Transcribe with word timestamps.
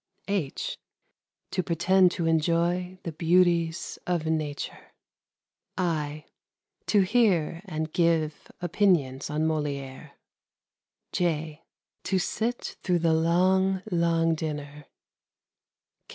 (h) 0.27 0.77
To 1.51 1.61
pretend 1.61 2.09
to 2.13 2.25
enjoy 2.25 2.97
the 3.03 3.11
beauties 3.11 3.99
of 4.07 4.25
nature. 4.25 4.93
(i) 5.77 6.25
To 6.87 7.01
hear 7.01 7.61
and 7.65 7.93
give 7.93 8.51
opinions 8.61 9.29
on 9.29 9.43
Molière. 9.43 10.13
(j) 11.11 11.61
To 12.05 12.17
sit 12.17 12.77
through 12.81 12.97
the 12.97 13.13
long, 13.13 13.83
long 13.91 14.33
dinner. 14.33 14.87